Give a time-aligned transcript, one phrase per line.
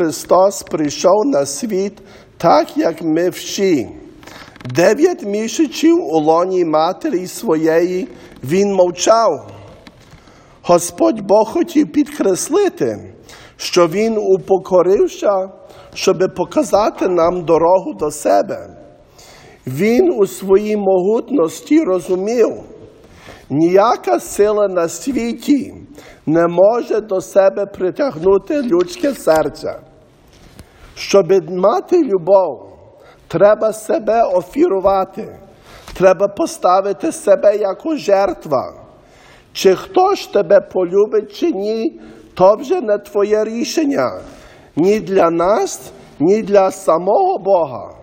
[0.00, 1.92] Христос прийшов на світ
[2.38, 3.88] так, як ми всі.
[4.74, 8.08] Дев'ять місяців у лоні матері своєї
[8.44, 9.50] він мовчав.
[10.62, 13.14] Господь Бог хотів підкреслити,
[13.56, 15.48] що Він упокорився,
[15.94, 18.76] щоб показати нам дорогу до себе.
[19.66, 22.48] Він у своїй могутності розумів,
[23.50, 25.74] ніяка сила на світі
[26.26, 29.89] не може до себе притягнути людське серце.
[31.00, 32.68] Щоб мати любов,
[33.28, 35.38] треба себе офірувати,
[35.94, 38.72] треба поставити себе як жертва.
[39.52, 42.00] Чи хто ж тебе полюбить, чи ні,
[42.34, 44.20] то вже не твоє рішення
[44.76, 45.80] ні для нас,
[46.18, 47.94] ні для самого Бога.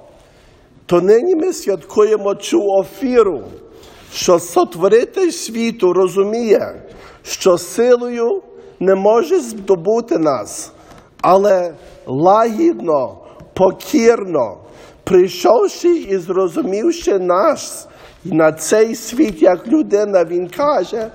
[0.85, 3.43] То нині ми святкуємо цю офіру,
[4.13, 6.81] що сотворитель світу розуміє,
[7.23, 8.41] що силою
[8.79, 10.71] не може здобути нас,
[11.21, 11.73] але
[12.05, 13.17] лагідно,
[13.53, 14.57] покірно,
[15.03, 17.87] прийшовши і зрозумівши нас
[18.25, 21.11] на цей світ, як людина, він каже: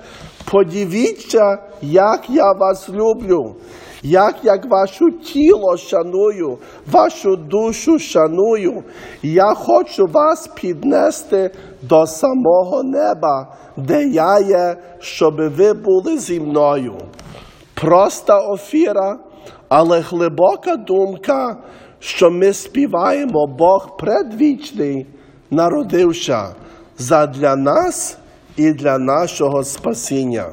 [0.51, 3.55] подивіться, як я вас люблю,
[4.03, 6.57] як, як ваше тіло шаную,
[6.91, 8.83] вашу душу шаную.
[9.23, 11.51] Я хочу вас піднести
[11.81, 16.93] до самого неба, де я є, щоб ви були зі мною.
[17.73, 19.19] Проста офіра,
[19.69, 21.57] але глибока думка,
[21.99, 25.07] що ми співаємо Бог предвічний,
[25.51, 26.55] народився
[26.97, 28.17] задля нас
[28.57, 30.45] і для нашого спасіння.